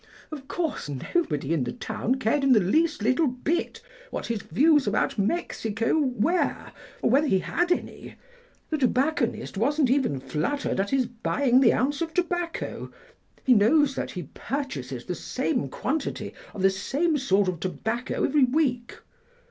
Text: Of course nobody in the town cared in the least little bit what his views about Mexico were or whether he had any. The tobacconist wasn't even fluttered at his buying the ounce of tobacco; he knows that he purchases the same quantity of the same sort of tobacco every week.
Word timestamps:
Of 0.31 0.47
course 0.47 0.89
nobody 0.89 1.53
in 1.53 1.63
the 1.63 1.71
town 1.71 2.15
cared 2.15 2.43
in 2.43 2.53
the 2.53 2.59
least 2.59 3.03
little 3.03 3.27
bit 3.27 3.83
what 4.09 4.25
his 4.25 4.41
views 4.41 4.87
about 4.87 5.19
Mexico 5.19 5.95
were 5.99 6.71
or 7.03 7.09
whether 7.11 7.27
he 7.27 7.37
had 7.37 7.71
any. 7.71 8.15
The 8.71 8.79
tobacconist 8.79 9.57
wasn't 9.59 9.91
even 9.91 10.19
fluttered 10.19 10.79
at 10.79 10.89
his 10.89 11.05
buying 11.05 11.59
the 11.61 11.73
ounce 11.73 12.01
of 12.01 12.15
tobacco; 12.15 12.91
he 13.43 13.53
knows 13.53 13.93
that 13.93 14.09
he 14.09 14.23
purchases 14.33 15.05
the 15.05 15.13
same 15.13 15.69
quantity 15.69 16.33
of 16.55 16.63
the 16.63 16.71
same 16.71 17.19
sort 17.19 17.47
of 17.47 17.59
tobacco 17.59 18.23
every 18.23 18.45
week. 18.45 18.97